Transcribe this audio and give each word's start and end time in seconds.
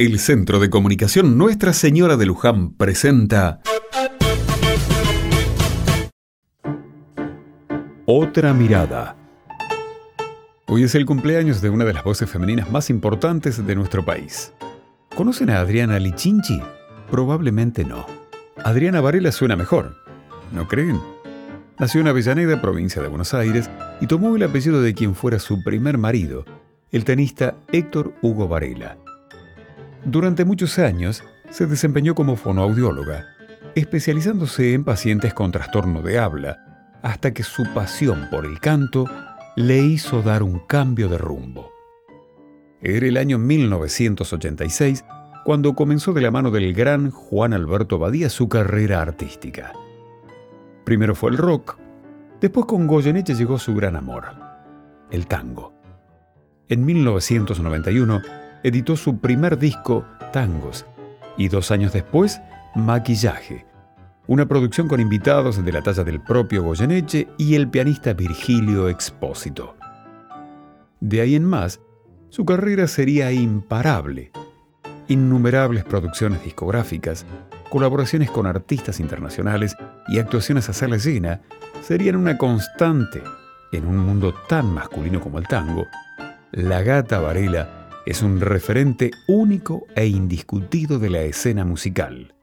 El 0.00 0.20
Centro 0.20 0.60
de 0.60 0.70
Comunicación 0.70 1.36
Nuestra 1.36 1.72
Señora 1.72 2.16
de 2.16 2.24
Luján 2.24 2.72
presenta 2.74 3.60
Otra 8.06 8.54
mirada. 8.54 9.16
Hoy 10.68 10.84
es 10.84 10.94
el 10.94 11.04
cumpleaños 11.04 11.60
de 11.60 11.70
una 11.70 11.84
de 11.84 11.94
las 11.94 12.04
voces 12.04 12.30
femeninas 12.30 12.70
más 12.70 12.90
importantes 12.90 13.66
de 13.66 13.74
nuestro 13.74 14.04
país. 14.04 14.52
¿Conocen 15.16 15.50
a 15.50 15.58
Adriana 15.58 15.98
Lichinchi? 15.98 16.62
Probablemente 17.10 17.84
no. 17.84 18.06
Adriana 18.62 19.00
Varela 19.00 19.32
suena 19.32 19.56
mejor, 19.56 19.96
¿no 20.52 20.68
creen? 20.68 21.00
Nació 21.80 22.02
en 22.02 22.06
Avellaneda, 22.06 22.62
provincia 22.62 23.02
de 23.02 23.08
Buenos 23.08 23.34
Aires, 23.34 23.68
y 24.00 24.06
tomó 24.06 24.36
el 24.36 24.44
apellido 24.44 24.80
de 24.80 24.94
quien 24.94 25.16
fuera 25.16 25.40
su 25.40 25.64
primer 25.64 25.98
marido, 25.98 26.44
el 26.92 27.04
tenista 27.04 27.56
Héctor 27.72 28.14
Hugo 28.22 28.46
Varela. 28.46 28.96
Durante 30.10 30.46
muchos 30.46 30.78
años 30.78 31.22
se 31.50 31.66
desempeñó 31.66 32.14
como 32.14 32.36
fonoaudióloga, 32.36 33.26
especializándose 33.74 34.72
en 34.72 34.82
pacientes 34.82 35.34
con 35.34 35.52
trastorno 35.52 36.00
de 36.00 36.18
habla, 36.18 36.96
hasta 37.02 37.34
que 37.34 37.42
su 37.42 37.62
pasión 37.74 38.26
por 38.30 38.46
el 38.46 38.58
canto 38.58 39.04
le 39.54 39.76
hizo 39.80 40.22
dar 40.22 40.42
un 40.42 40.60
cambio 40.60 41.10
de 41.10 41.18
rumbo. 41.18 41.70
Era 42.80 43.06
el 43.06 43.18
año 43.18 43.36
1986 43.36 45.04
cuando 45.44 45.74
comenzó 45.74 46.14
de 46.14 46.22
la 46.22 46.30
mano 46.30 46.50
del 46.50 46.72
gran 46.72 47.10
Juan 47.10 47.52
Alberto 47.52 47.98
Badía 47.98 48.30
su 48.30 48.48
carrera 48.48 49.02
artística. 49.02 49.74
Primero 50.84 51.14
fue 51.14 51.32
el 51.32 51.36
rock, 51.36 51.76
después 52.40 52.64
con 52.64 52.86
Goyeneche 52.86 53.34
llegó 53.34 53.58
su 53.58 53.74
gran 53.74 53.94
amor, 53.94 54.24
el 55.10 55.26
tango. 55.26 55.74
En 56.70 56.86
1991 56.86 58.22
editó 58.62 58.96
su 58.96 59.18
primer 59.18 59.58
disco, 59.58 60.04
Tangos, 60.32 60.86
y 61.36 61.48
dos 61.48 61.70
años 61.70 61.92
después, 61.92 62.40
Maquillaje, 62.74 63.66
una 64.26 64.46
producción 64.46 64.88
con 64.88 65.00
invitados 65.00 65.64
de 65.64 65.72
la 65.72 65.82
talla 65.82 66.04
del 66.04 66.20
propio 66.20 66.62
Goyeneche 66.62 67.28
y 67.38 67.54
el 67.54 67.68
pianista 67.68 68.12
Virgilio 68.12 68.88
Expósito. 68.88 69.74
De 71.00 71.20
ahí 71.20 71.34
en 71.34 71.44
más, 71.44 71.80
su 72.28 72.44
carrera 72.44 72.86
sería 72.88 73.32
imparable. 73.32 74.32
Innumerables 75.06 75.84
producciones 75.84 76.44
discográficas, 76.44 77.24
colaboraciones 77.70 78.30
con 78.30 78.46
artistas 78.46 79.00
internacionales 79.00 79.76
y 80.08 80.18
actuaciones 80.18 80.68
a 80.68 80.74
sala 80.74 80.98
llena 80.98 81.40
serían 81.80 82.16
una 82.16 82.36
constante 82.36 83.22
en 83.72 83.86
un 83.86 83.98
mundo 83.98 84.34
tan 84.48 84.72
masculino 84.74 85.20
como 85.20 85.38
el 85.38 85.48
tango. 85.48 85.86
La 86.52 86.82
gata 86.82 87.20
Varela 87.20 87.77
es 88.08 88.22
un 88.22 88.40
referente 88.40 89.10
único 89.26 89.84
e 89.94 90.06
indiscutido 90.06 90.98
de 90.98 91.10
la 91.10 91.20
escena 91.20 91.66
musical. 91.66 92.34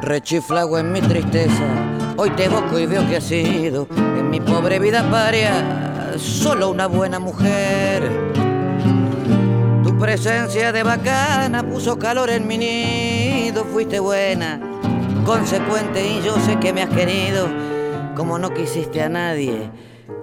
Rechiflago 0.00 0.78
en 0.78 0.92
mi 0.92 1.02
tristeza, 1.02 2.14
hoy 2.16 2.30
te 2.30 2.48
busco 2.48 2.78
y 2.78 2.86
veo 2.86 3.06
que 3.06 3.16
has 3.16 3.24
sido 3.24 3.88
en 3.92 4.30
mi 4.30 4.40
pobre 4.40 4.78
vida 4.78 5.06
paria 5.10 6.16
solo 6.16 6.70
una 6.70 6.86
buena 6.86 7.18
mujer 7.18 8.45
presencia 10.16 10.72
de 10.72 10.82
bacana 10.82 11.62
puso 11.62 11.98
calor 11.98 12.30
en 12.30 12.46
mi 12.46 12.56
nido, 12.56 13.66
fuiste 13.66 14.00
buena, 14.00 14.58
consecuente 15.26 16.08
y 16.08 16.22
yo 16.22 16.40
sé 16.40 16.58
que 16.58 16.72
me 16.72 16.80
has 16.82 16.88
querido, 16.88 17.46
como 18.16 18.38
no 18.38 18.54
quisiste 18.54 19.02
a 19.02 19.10
nadie, 19.10 19.70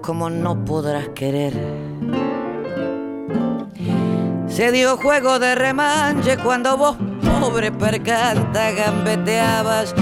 como 0.01 0.31
no 0.31 0.65
podrás 0.65 1.09
querer. 1.09 1.53
Se 4.47 4.71
dio 4.71 4.97
juego 4.97 5.37
de 5.37 5.53
remanche 5.53 6.37
cuando 6.39 6.75
vos, 6.75 6.97
pobre 7.39 7.71
percanta, 7.71 8.71
gambeteabas 8.71 9.93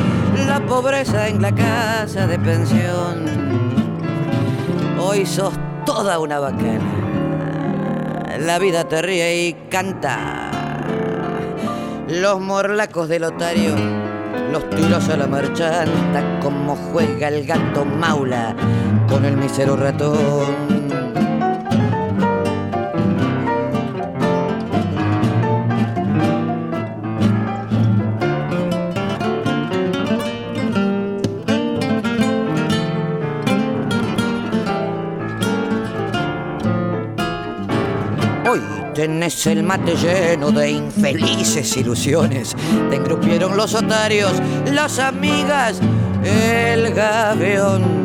la 0.47 0.66
pobreza 0.67 1.27
en 1.27 1.41
la 1.41 1.53
casa 1.53 2.27
de 2.27 2.39
pensión. 2.39 3.25
Hoy 4.97 5.25
sos 5.25 5.53
toda 5.85 6.17
una 6.17 6.39
bacana 6.39 7.00
la 8.41 8.59
vida 8.59 8.88
te 8.88 9.02
ríe 9.02 9.47
y 9.47 9.53
canta. 9.69 10.50
Los 12.07 12.40
morlacos 12.40 13.07
del 13.07 13.24
otario, 13.24 13.75
los 14.52 14.69
tiros 14.72 15.07
a 15.09 15.18
la 15.18 15.28
marchanta, 15.28 16.40
como 16.41 16.75
juega 16.75 17.28
el 17.28 17.46
gato 17.46 17.85
maula 17.85 18.56
con 19.07 19.25
el 19.25 19.38
misero 19.38 19.75
ratón. 19.75 21.00
Tenés 38.94 39.47
el 39.47 39.63
mate 39.63 39.95
lleno 39.95 40.51
de 40.51 40.72
infelices 40.72 41.78
ilusiones. 41.78 42.56
Te 42.89 42.97
engrupieron 42.97 43.56
los 43.56 43.73
otarios, 43.73 44.34
las 44.66 45.00
amigas, 45.00 45.79
el 46.23 46.94
gavión. 46.94 48.01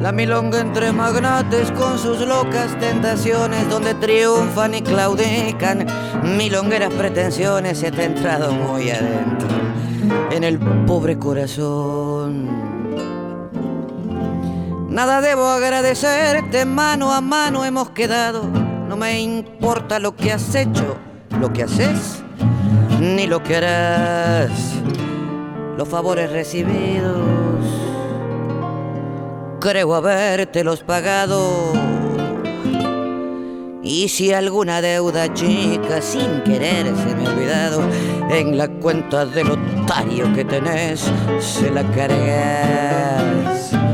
La 0.00 0.10
milonga 0.10 0.60
entre 0.60 0.90
magnates 0.92 1.70
con 1.72 1.98
sus 1.98 2.20
locas 2.20 2.76
tentaciones, 2.80 3.68
donde 3.68 3.94
triunfan 3.94 4.74
y 4.74 4.82
claudican 4.82 5.86
milongueras 6.24 6.92
pretensiones, 6.94 7.78
se 7.78 7.92
te 7.92 8.02
ha 8.02 8.04
entrado 8.06 8.52
muy 8.52 8.90
adentro 8.90 9.48
en 10.30 10.42
el 10.42 10.58
pobre 10.86 11.18
corazón. 11.18 12.48
Nada 14.88 15.20
debo 15.20 15.46
agradecerte, 15.46 16.64
mano 16.64 17.12
a 17.12 17.20
mano 17.20 17.64
hemos 17.64 17.90
quedado 17.90 18.71
no 18.92 18.98
me 18.98 19.22
importa 19.22 19.98
lo 19.98 20.14
que 20.14 20.32
has 20.32 20.54
hecho, 20.54 20.98
lo 21.40 21.50
que 21.50 21.62
haces, 21.62 22.22
ni 23.00 23.26
lo 23.26 23.42
que 23.42 23.56
harás. 23.56 24.50
Los 25.78 25.88
favores 25.88 26.30
recibidos, 26.30 27.24
creo 29.60 29.94
habértelos 29.94 30.82
pagado. 30.82 31.72
Y 33.82 34.08
si 34.08 34.34
alguna 34.34 34.82
deuda 34.82 35.32
chica 35.32 36.02
sin 36.02 36.42
querer 36.42 36.94
se 36.94 37.14
me 37.14 37.26
ha 37.26 37.30
olvidado, 37.30 37.80
en 38.28 38.58
la 38.58 38.68
cuenta 38.68 39.24
del 39.24 39.52
otario 39.52 40.30
que 40.34 40.44
tenés 40.44 41.10
se 41.40 41.70
la 41.70 41.82
cargas. 41.92 43.91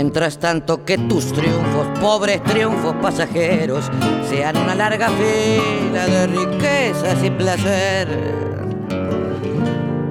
Mientras 0.00 0.38
tanto 0.38 0.84
que 0.84 0.96
tus 0.96 1.32
triunfos, 1.32 1.88
pobres 1.98 2.40
triunfos 2.44 2.94
pasajeros, 3.02 3.90
sean 4.30 4.56
una 4.56 4.76
larga 4.76 5.08
fila 5.08 6.06
de 6.06 6.26
riquezas 6.28 7.24
y 7.24 7.30
placer. 7.32 8.08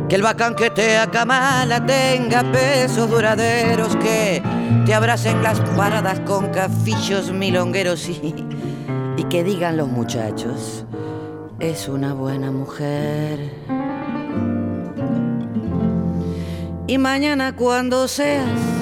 Que 0.10 0.16
el 0.16 0.22
bacán 0.22 0.56
que 0.56 0.72
te 0.72 0.98
acamala 0.98 1.86
tenga 1.86 2.44
pesos 2.52 3.10
duraderos, 3.10 3.96
que 3.96 4.44
te 4.86 4.94
abracen 4.94 5.42
las 5.42 5.62
paradas 5.78 6.20
con 6.20 6.48
cafillos 6.48 7.32
milongueros 7.32 8.10
y, 8.10 8.36
y 9.16 9.24
que 9.30 9.46
digan 9.46 9.78
los 9.78 9.88
muchachos, 9.88 10.84
es 11.62 11.88
una 11.88 12.14
buena 12.14 12.52
mujer. 12.52 13.40
Y 16.88 16.98
mañana 16.98 17.56
cuando 17.56 18.10
seas 18.10 18.77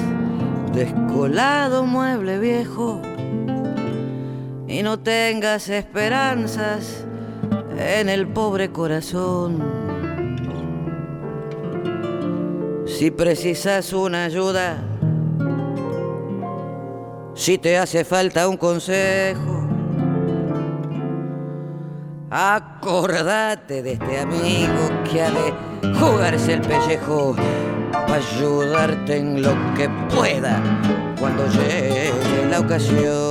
descolado 0.76 1.86
mueble 1.86 2.38
viejo 2.38 3.00
y 4.68 4.82
no 4.82 4.98
tengas 4.98 5.70
esperanzas 5.70 7.06
en 7.78 8.10
el 8.10 8.26
pobre 8.26 8.70
corazón. 8.70 9.64
Si 12.86 13.10
precisas 13.10 13.94
una 13.94 14.24
ayuda, 14.24 14.76
si 17.34 17.56
te 17.56 17.78
hace 17.78 18.04
falta 18.04 18.46
un 18.46 18.58
consejo, 18.58 19.55
Acordate 22.38 23.82
de 23.82 23.92
este 23.92 24.20
amigo 24.20 24.90
que 25.10 25.22
ha 25.22 25.30
de 25.30 25.54
jugarse 25.98 26.52
el 26.52 26.60
pellejo 26.60 27.34
ayudarte 28.12 29.16
en 29.16 29.40
lo 29.40 29.54
que 29.74 29.88
pueda 30.14 30.62
cuando 31.18 31.46
llegue 31.48 32.12
la 32.50 32.60
ocasión. 32.60 33.25